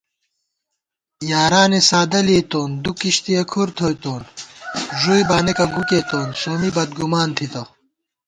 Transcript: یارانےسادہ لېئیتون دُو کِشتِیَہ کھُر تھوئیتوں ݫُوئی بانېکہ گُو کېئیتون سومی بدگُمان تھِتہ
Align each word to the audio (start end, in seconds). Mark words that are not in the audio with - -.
یارانےسادہ 1.31 2.19
لېئیتون 2.27 2.69
دُو 2.83 2.91
کِشتِیَہ 2.99 3.43
کھُر 3.51 3.69
تھوئیتوں 3.77 4.19
ݫُوئی 4.99 5.23
بانېکہ 5.29 5.65
گُو 5.73 5.81
کېئیتون 5.89 6.27
سومی 6.41 6.69
بدگُمان 6.75 7.29
تھِتہ 7.37 7.63